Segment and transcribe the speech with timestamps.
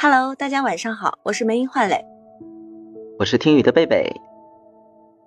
[0.00, 2.04] Hello，大家晚上好，我是梅英焕磊，
[3.18, 4.08] 我是听雨的贝贝，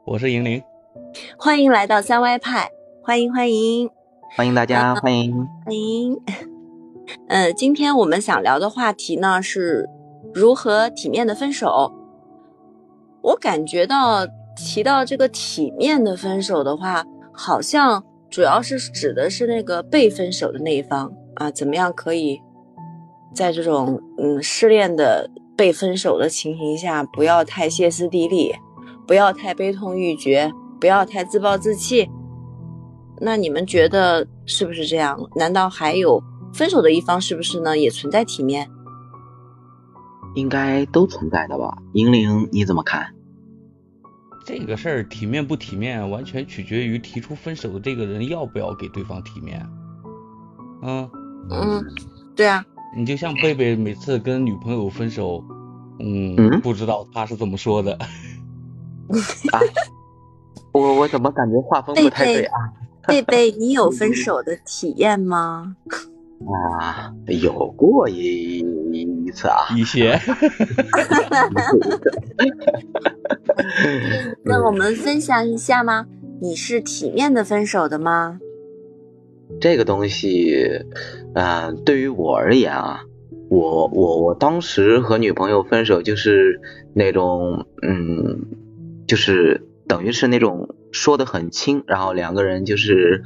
[0.05, 0.63] 我是莹玲，
[1.37, 2.71] 欢迎来到三歪派，
[3.03, 3.89] 欢迎欢迎
[4.33, 6.17] 欢迎大家，欢迎欢迎。
[7.27, 9.89] 呃，今天我们想聊的话题呢是
[10.33, 11.91] 如何体面的分手。
[13.21, 14.25] 我感觉到
[14.55, 17.03] 提到这个体面的分手的话，
[17.33, 22.39] 好像主要是指的是那个被分手的那一方啊，怎么样可以
[23.33, 28.53] 在这种嗯失恋的被分手的情形下，不要太歇斯底里，
[29.07, 32.09] 不要太悲痛欲绝，不要太自暴自弃。
[33.19, 35.19] 那你们觉得是不是这样？
[35.35, 36.21] 难道还有
[36.53, 37.77] 分手的一方是不是呢？
[37.77, 38.69] 也存在体面？
[40.35, 41.77] 应该都存在的吧？
[41.93, 43.13] 银铃你怎么看？
[44.43, 49.63] 这个事儿体面不体面，完全取决于提出分手的这个人要不要给对方体面。
[50.81, 51.07] 嗯
[51.51, 51.85] 嗯，
[52.35, 55.43] 对啊，你就像贝贝每次跟女朋友分手，
[55.99, 57.93] 嗯，嗯不知道他是怎么说的。
[57.93, 59.59] 啊，
[60.73, 62.57] 我我怎么感觉画风不太对啊？
[63.07, 65.75] 贝贝，你有分手的体验吗？
[66.41, 68.59] 啊，有过一
[68.91, 70.19] 一次啊，一些，
[74.43, 76.05] 那我们分享一下吗？
[76.41, 78.39] 你是体面的分手的吗？
[79.61, 80.83] 这个东西，
[81.35, 83.01] 呃，对于我而言啊，
[83.47, 86.59] 我我我当时和女朋友分手就是
[86.95, 88.47] 那种，嗯，
[89.07, 93.23] 就是等于是那种说的很轻，然后两个人就是，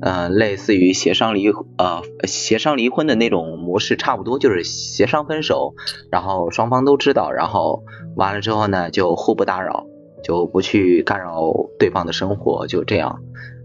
[0.00, 5.74] 呃，类似于协商离呃协商离婚的那种模式，差不多就是协商分手，
[6.08, 7.82] 然后双方都知道，然后
[8.14, 9.86] 完了之后呢，就互不打扰，
[10.22, 13.18] 就不去干扰对方的生活，就这样，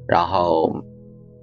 [0.08, 0.84] 然后。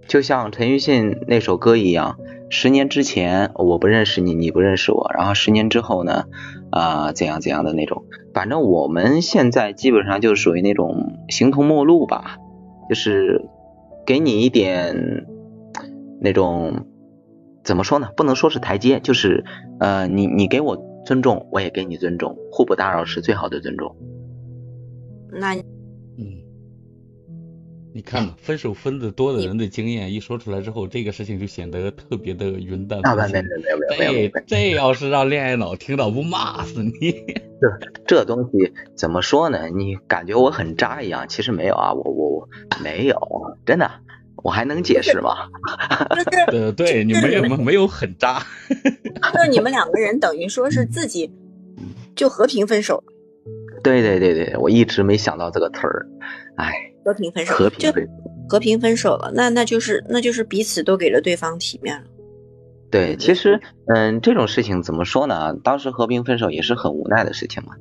[0.07, 2.19] 就像陈奕迅那首歌一样，
[2.49, 6.27] 十年之前我不认识你，你不认识我，然后十年之后呢，
[6.71, 12.39] 啊、怎样怎样的那种，反正我们现在基本上就属于那种形同陌路吧，
[12.89, 13.49] 就是
[14.07, 15.27] 给你一点
[16.21, 16.87] 那种
[17.65, 18.11] 怎么说呢？
[18.17, 19.45] 不能说是台阶，就是
[19.81, 23.97] 呃，你你给我尊重，我也给你尊重，互不打扰是最好的尊重。
[25.33, 25.57] 那，
[27.97, 33.33] 你看吧，分手分的多的人的经验一说出来之后，这个事情就显得特别的云淡啊，风轻。
[33.33, 36.93] 没没没没有没有没有这这要是让恋爱脑听到，不骂死你！
[37.59, 37.67] 这
[38.07, 39.71] 这东西怎么说呢？
[39.71, 42.49] 你感觉我很渣一样，其实没有啊，我我我
[42.85, 43.19] 没有，
[43.65, 43.91] 真的，
[44.45, 45.49] 我还能解释吗？
[46.11, 48.43] 就是 呃，对你没有没有很渣，
[49.33, 51.33] 就是你们两个人等于说是自己
[52.15, 53.03] 就和平分手，
[53.83, 56.07] 对对对对，我一直没想到这个词儿，
[56.57, 58.11] 哎，和平分手，和平就分手。
[58.49, 59.31] 和平分手了。
[59.33, 62.09] 那那就是那就是彼此都给了对方体面了。
[62.91, 63.61] 对，其实，
[63.95, 65.55] 嗯，这种事情怎么说呢？
[65.63, 67.75] 当时和平分手也是很无奈的事情嘛。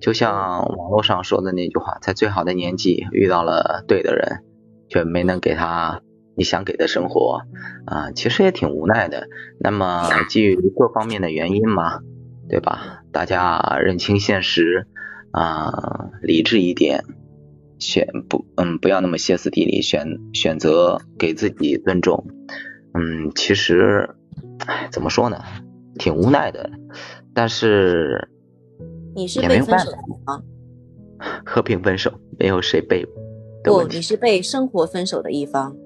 [0.00, 4.42] 就像网络上说的那句话，在最好的年纪遇到了对的人，
[4.88, 6.00] 却没能给他
[6.36, 7.42] 你想给的生活，
[7.86, 9.26] 啊、其实也挺无奈的。
[9.58, 12.00] 那么 基于各方面的原因嘛，
[12.48, 13.02] 对吧？
[13.12, 14.86] 大家认清现实，
[15.32, 17.04] 啊、理智一点，
[17.78, 22.26] 选不，嗯，不要那么歇斯底里，选选择给自己尊重。
[22.94, 24.08] 嗯，其实，
[24.66, 25.38] 哎，怎么说呢，
[25.98, 26.70] 挺无奈的，
[27.34, 28.28] 但是
[29.14, 30.44] 你是没有办被分手的一方，
[31.44, 33.06] 和平分手，没有谁被
[33.62, 35.76] 不，你是被生活分手的一方，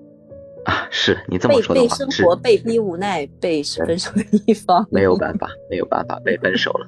[0.65, 0.87] 啊。
[0.93, 4.87] 是你这么被被说的话，是生活被逼无奈被 分手的一方。
[4.91, 6.87] 没有办法，没有办法被分手了。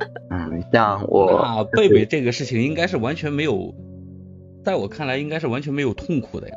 [0.30, 3.74] 嗯，像我那贝贝这个事情应该是完全没有，
[4.64, 6.54] 在我看来应该是完全没有痛苦的呀。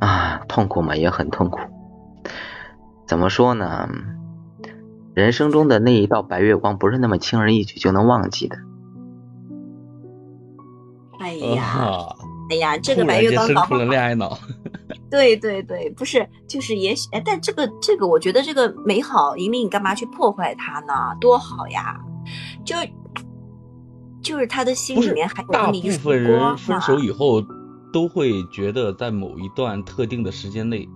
[0.00, 1.58] 啊，痛苦嘛，也很痛苦。
[3.06, 3.88] 怎么说呢？
[5.14, 8.56] 人生中的那一道白月光，不是那么轻而易举就能忘记的。
[11.18, 12.16] 哎呀，啊，
[12.50, 14.38] 哎呀，这个白月光搞不好了恋爱脑。
[15.10, 21.16] 对对对，不是，就是也许，哎，但这个这个，我觉得这个美好，莹莹，你干嘛去破坏它呢？
[21.20, 21.98] 多好呀！
[22.64, 22.76] 就
[24.28, 27.42] 就是他的心里面还有大部分人分啊手以后
[27.92, 30.86] 都会觉得，在某一段特定的时间内，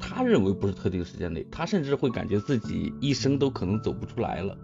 [0.00, 4.56] 他认为不是特定时间内，他甚至会感觉自己一生都可能走不出来了。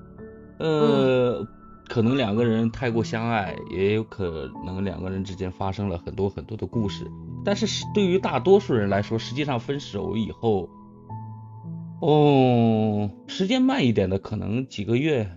[0.59, 1.47] 呃，
[1.89, 7.05] 可能两个人太过相爱，也有可能两个人之间发生了很多很多的故事。
[7.45, 10.71] 但是是对于大多数人来说，实际上分手以后，
[12.01, 15.31] 哦，时间慢一点的，可能几个月、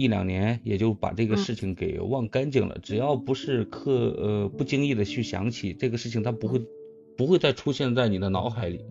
[0.00, 2.78] 一两年也就把这个嗯事情给忘干净了。
[2.82, 6.62] 只要不是刻呃不经意的去想起这个事情，它不会
[7.18, 8.84] 不会再出现在你的脑海里。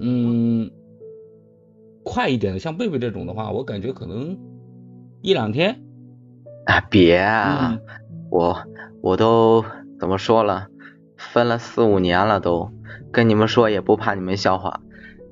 [0.00, 0.70] 嗯，
[2.02, 4.38] 快快一点的，像贝贝这种的话，我感觉可能
[5.22, 5.82] 一两天。
[6.64, 7.78] 啊，别啊，
[8.30, 8.56] 我
[9.02, 9.64] 我都
[10.00, 10.68] 怎么说了，
[11.16, 12.72] 分了四五年了都，
[13.12, 14.80] 跟你们说也不怕你们笑话。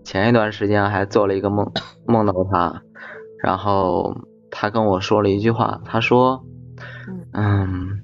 [0.04, 1.72] 前一段时间还做了一个梦，
[2.06, 2.82] 梦到他，
[3.42, 4.14] 然后
[4.58, 6.46] 他跟我说了一句话，他说，
[7.32, 8.00] 嗯，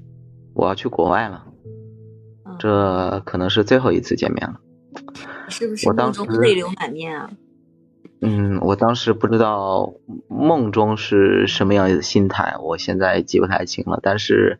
[0.52, 1.46] 我要去国外了，
[2.58, 4.60] 这可能是最后一次见面了。
[5.48, 7.30] 是不是梦中泪流满面啊？
[8.20, 9.94] 嗯，我当时不知道
[10.28, 13.98] 梦中是什么样的心态，我现在记不太清了。
[14.02, 14.58] 但是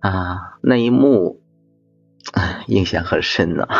[0.00, 1.40] 啊，那一幕
[2.66, 3.66] 印象很深呢。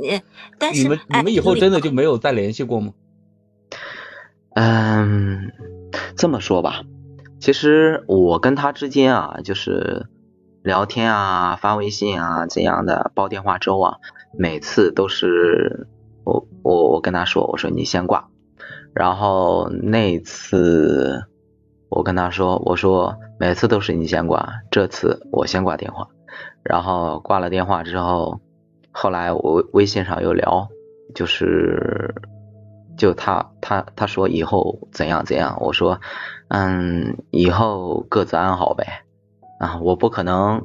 [0.00, 0.22] 你，
[0.56, 2.92] 但是你们你们以后真的就没有再联系过吗？
[4.54, 5.52] 嗯，
[6.16, 6.82] 这么说吧，
[7.40, 10.06] 其实我跟他之间啊，就是
[10.62, 13.96] 聊天啊、发微信啊这样的，煲电话粥啊。
[14.36, 15.88] 每次都是
[16.24, 18.28] 我我我跟他说，我说你先挂，
[18.94, 21.24] 然后那次
[21.88, 26.08] 我跟他说，我说每次都是你先挂，这次我先挂电话，
[26.62, 28.40] 然后挂了电话之后，
[28.92, 30.68] 后来我微信上又聊，
[31.14, 32.14] 就是
[33.00, 36.00] 就他他他说以后怎样怎样，我说
[36.48, 39.04] 嗯以后各自安好呗
[39.58, 40.62] 啊，我不可能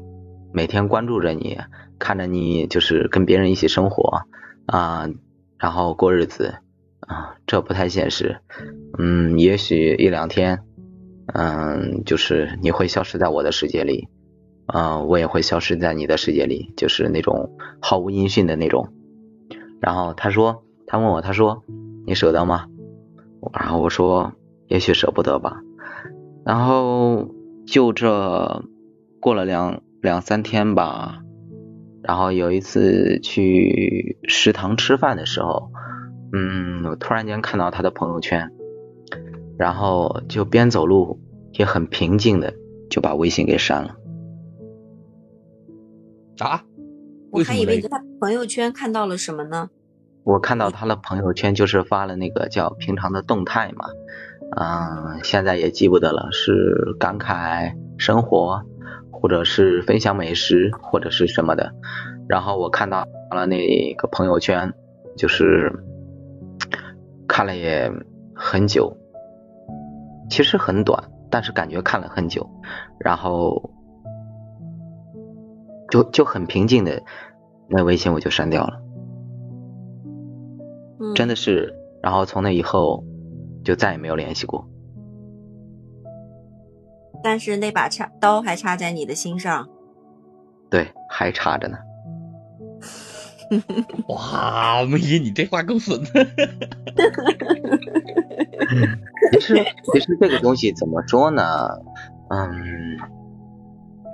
[0.53, 1.57] 每天关注着你。
[1.97, 4.23] 看着你就是跟别人一起生活
[4.65, 5.09] 啊，
[5.57, 6.55] 然后过日子
[6.99, 8.41] 啊，这不太现实。
[8.99, 10.59] 嗯，也许一两天，
[11.33, 14.09] 嗯，就是你会消失在我的世界里，
[14.65, 18.89] 啊，我也会消失在你的世界里，就是那种毫无音讯的那种。
[19.79, 21.63] 然后他说，他问我，他说
[22.05, 22.67] 你舍得吗？
[23.53, 24.33] 然后我说，
[24.67, 25.61] 也许舍不得吧。
[26.45, 27.29] 然后
[27.65, 28.63] 就这
[29.19, 31.21] 过了两两三天吧。
[32.03, 35.71] 然后有一次去食堂吃饭的时候，
[36.31, 38.51] 嗯，我突然间看到他的朋友圈，
[39.57, 41.19] 然后就边走路
[41.53, 42.53] 也很平静的
[42.89, 43.95] 就把微信给删了。
[46.39, 46.63] 啊？
[47.31, 49.69] 我还以为你在朋友圈看到了什么呢？
[50.25, 53.85] 我看到他的朋友圈就是发了那个叫平常的动态嘛，
[54.57, 58.63] 嗯，现在也记不得了，是感慨生活。
[59.17, 61.73] 或者是分享美食，或者是什么的，
[62.27, 64.73] 然后我看到了那个朋友圈，
[65.17, 65.71] 就是
[67.27, 67.91] 看了也
[68.35, 68.97] 很久，
[70.29, 72.47] 其实很短，但是感觉看了很久，
[72.99, 73.71] 然后
[75.89, 77.01] 就就很平静的
[77.67, 78.79] 那微信我就删掉了，
[81.13, 83.03] 真的是，然后从那以后
[83.63, 84.67] 就再也没有联系过。
[87.23, 89.67] 但是那把插刀还插在你的心上，
[90.69, 91.77] 对，还插着呢。
[94.09, 96.01] 哇，梅姨，你这话够损。
[99.31, 99.55] 其实，
[99.93, 101.69] 其实这个东西怎么说呢？
[102.29, 102.97] 嗯，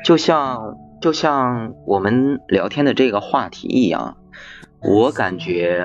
[0.04, 4.18] 就像就像我们聊天的这个话题一样，
[4.82, 5.82] 我感觉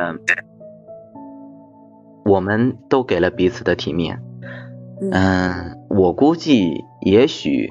[2.27, 4.21] 我们都给了彼此的体面。
[5.13, 7.71] 嗯，我估计，也许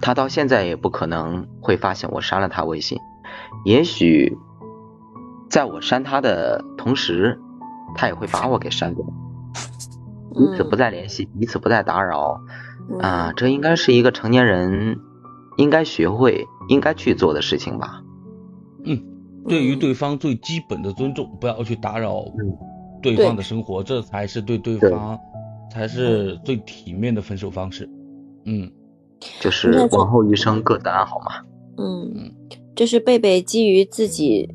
[0.00, 2.98] 他到现在也不可能会发现我删了他微信。
[3.64, 4.36] 也许
[5.48, 7.40] 在我删他的同时，
[7.94, 9.04] 他也会把我给删掉，
[10.34, 12.40] 彼此不再联系，彼此不再打扰。
[13.00, 14.98] 啊，这应该是一个成年人
[15.56, 18.02] 应该学会、应该去做的事情吧。
[18.84, 19.00] 嗯，
[19.46, 22.16] 对于对方最基本的尊重，不要去打扰
[23.02, 25.18] 对方的生活，这才是对对方。
[25.70, 27.88] 才是最体面的分手方式，
[28.44, 28.70] 嗯，
[29.40, 31.32] 就是往后余生各自安好嘛。
[31.78, 32.30] 嗯，
[32.76, 34.54] 这是贝贝基于自己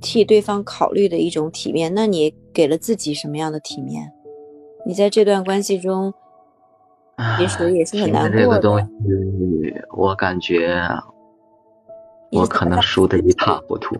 [0.00, 1.92] 替对方考虑的一种体面。
[1.92, 4.12] 那你给了自己什么样的体面？
[4.86, 6.14] 你在这段关系中，
[7.40, 8.42] 也许也是很难过的。
[8.44, 8.86] 这个东西，
[9.96, 10.80] 我感觉
[12.30, 13.96] 我可能输得一塌糊涂。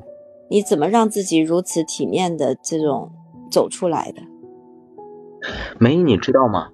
[0.49, 3.11] 你怎么让自己如此体面的这种
[3.53, 4.23] 走出来的？
[5.79, 6.71] 梅，你知道吗？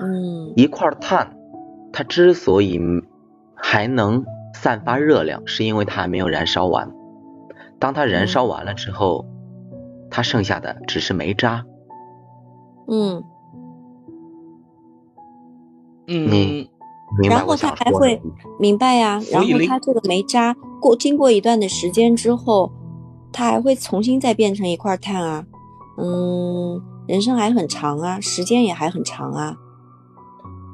[0.00, 1.36] 嗯，一块碳，
[1.92, 2.80] 它之所以
[3.54, 6.90] 还能散发热量，是因为它还没有燃烧完。
[7.78, 9.26] 当它燃烧完了之后，
[10.10, 11.64] 它剩下的只是煤渣。
[12.88, 13.22] 嗯，
[16.08, 16.70] 嗯，你
[17.20, 18.20] 明白然后它还会
[18.58, 19.20] 明白呀。
[19.30, 22.72] 然后它这个煤渣过经过一段的时间之后，
[23.32, 25.44] 它还会重新再变成一块碳啊。
[25.98, 26.82] 嗯。
[27.06, 29.56] 人生还很长啊，时间也还很长啊。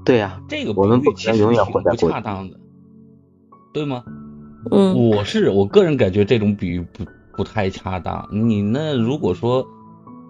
[0.02, 2.56] 对呀，这个我们不能永远活在不恰当的，
[3.70, 4.02] 对吗？
[4.70, 7.04] 嗯，我是我个人感觉这种比喻不
[7.36, 8.26] 不太恰当。
[8.32, 9.66] 你那如果说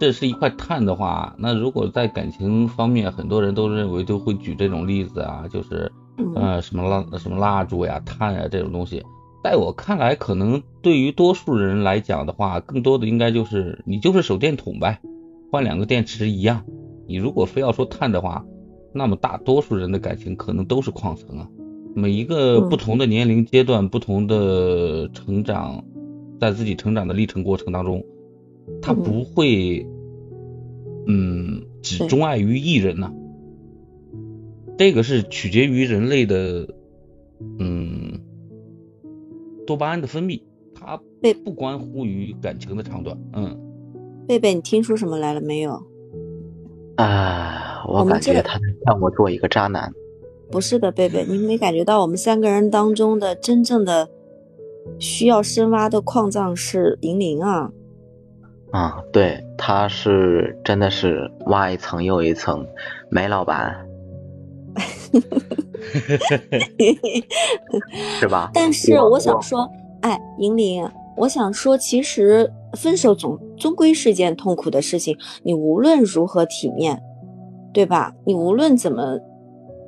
[0.01, 5.93] 这是一块碳的话，那如果在感情方面，很多人都认为都会举这种例子啊，就是
[6.35, 9.01] 呃什么蜡什么蜡烛呀、碳呀这种东西。
[9.43, 15.01] 在我看来，可能对于多数人来讲的话，更多的应该就是你就是手电筒呗，
[15.51, 16.65] 换两个电池一样。
[17.09, 18.47] 你如果非要说碳的话，
[18.93, 21.49] 那么大多数人的感情可能都是矿层啊。
[21.95, 25.85] 每一个不同的年龄阶段、不同的成长，
[26.41, 28.05] 在自己成长的历程过程当中，
[28.81, 29.85] 他不会
[31.09, 33.13] 嗯只钟爱于一人呐。
[34.79, 36.69] 这个是取决于人类的
[37.59, 37.72] 嗯。
[39.73, 40.39] 多巴胺的分泌，
[40.75, 43.17] 它贝不关乎于感情的长短。
[43.33, 43.59] 嗯，
[44.29, 45.83] 贝贝，你听出什么来了没有？
[46.97, 49.91] 啊，我感觉他让我做一个渣男。
[50.51, 54.11] 不是的，贝贝，你没感觉到我们三个人当中的真正的
[54.99, 57.73] 需要深挖的矿藏是银铃啊？
[58.73, 62.67] 啊，对，他是真的是挖一层又一层，
[63.11, 63.89] 煤老板。
[68.21, 68.51] 是吧？
[68.55, 69.69] 但是我想说，
[70.01, 75.15] 哎，银铃，我想说，其实分手总终归是件痛苦的事情。
[75.43, 77.03] 你无论如何体面，
[77.73, 78.15] 对吧？
[78.25, 79.19] 你无论怎么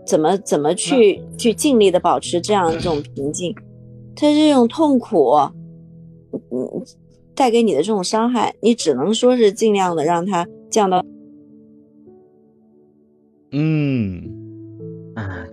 [0.06, 3.54] 怎么怎么去去尽力的保持这样一种平静，
[4.14, 5.32] 他这种痛苦，
[6.32, 6.84] 嗯，
[7.34, 11.02] 带给你的这种伤害，你只能说是尽量的让它降到，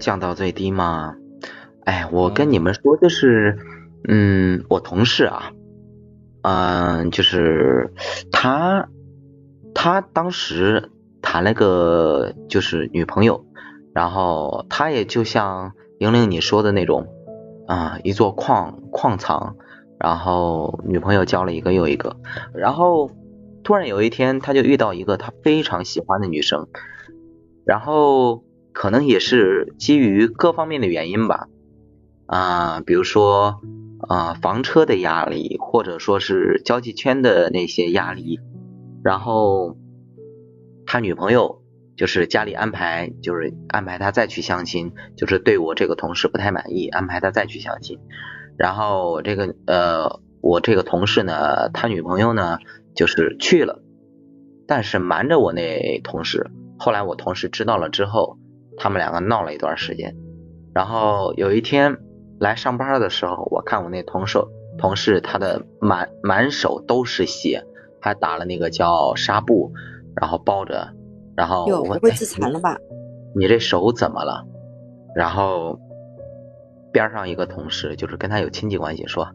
[0.02, 1.16] 降到最低吗。
[1.86, 3.58] 哎，我跟你们说，就是，
[4.08, 5.52] 嗯，我同事啊，
[6.44, 7.92] 嗯，就是
[8.32, 8.90] 他，
[9.74, 10.92] 他当时
[11.24, 13.46] 谈了个就是女朋友，
[13.96, 17.08] 然后他也就像莹玲你说的那种，
[17.68, 19.56] 啊，一座矿矿藏，
[19.98, 22.18] 然后女朋友交了一个又一个，
[22.54, 23.10] 然后
[23.64, 26.68] 突然有一天他就遇到一个他非常喜欢的女生，
[27.66, 28.44] 然后。
[28.74, 31.50] 可能也是基于各方面的原因吧，
[32.26, 33.62] 啊，比如说
[34.08, 38.40] 啊房车的压力，或者说是交际圈的那些压力，
[39.04, 39.76] 然后
[40.86, 41.62] 他女朋友
[41.98, 48.00] 就是家里安排，就是安排他再去相亲，就是对我这个同事不太满意，安排他再去相亲，
[48.58, 52.60] 然后我这个呃我这个同事呢，他女朋友呢
[52.96, 53.84] 就是去了，
[54.66, 56.50] 但是瞒着我那同事，
[56.80, 58.38] 后来我同事知道了之后。
[58.78, 60.16] 他们两个闹了一段时间，
[60.74, 61.98] 然后有一天
[62.40, 64.40] 来上班的时候，我看我那同事
[64.78, 67.64] 同事他的满满手都是血，
[68.00, 69.74] 还打了那个叫纱布，
[70.16, 70.94] 然后包着，
[71.36, 72.78] 然后我不会自残了吧？
[73.36, 74.46] 你这手怎么了？
[75.16, 75.80] 然后
[76.92, 79.30] 边上一个同事就是跟他有亲戚关系，说：“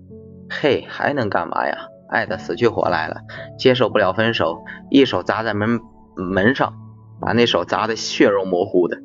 [0.50, 1.88] 嘿，还能干嘛呀？
[2.09, 3.21] 爱的死去活来了，
[3.59, 5.81] 接受不了分手，一手砸在门
[6.16, 6.73] 门上，
[7.21, 8.99] 把那手砸的血肉模糊的。”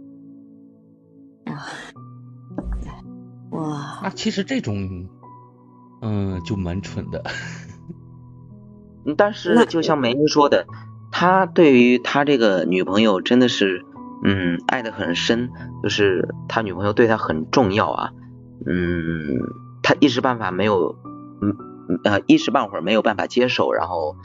[3.62, 5.08] 哇，那其实这种，
[6.02, 7.24] 嗯，就蛮蠢的。
[9.18, 10.66] 但是就像梅姨说的，
[11.12, 13.84] 他对于他这个女朋友真的是，
[14.24, 15.50] 嗯，爱的很深，
[15.82, 18.12] 就是他女朋友对他很重要啊。
[18.66, 19.40] 嗯，
[19.82, 20.96] 他一时半法没有，
[21.42, 21.56] 嗯
[22.04, 24.16] 呃，一时半会儿没有办法接受，然后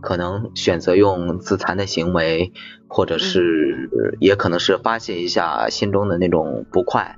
[0.00, 2.52] 可能选择用自残的行为，
[2.88, 7.16] 或者是也可能是发泄一下心中的那种不快。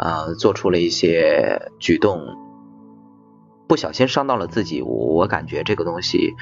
[0.00, 2.18] 啊，做出了一些举动，
[3.68, 6.32] 不小心伤到了自己，我感觉这个东西，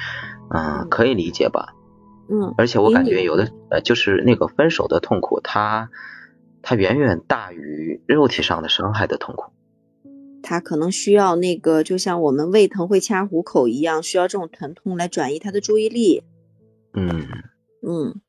[0.49, 1.75] 嗯，可以理解吧？
[2.31, 5.89] 嗯，而且我感觉有的呃，就是那个分手的痛苦，它
[6.61, 9.51] 它远远大于肉体上的伤害的痛苦。
[10.41, 16.23] 他可能需要那个，就像我们胃疼会掐虎口一样，需要这种疼痛来转移他的注意力。
[16.93, 17.27] 嗯
[17.85, 18.21] 嗯。